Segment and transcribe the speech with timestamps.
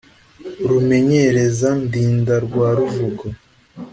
[0.69, 3.25] rumenyereza-ndinda rwa ruvugo